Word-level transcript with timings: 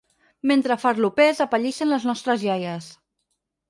Mentre 0.51 0.77
‘farlopers’ 0.85 1.43
apallissen 1.47 1.95
les 1.95 2.11
nostres 2.13 2.51
iaies. 2.51 2.93